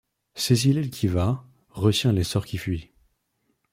[0.33, 2.89] Saisit l’aile qui va, retient l’essor qui fuit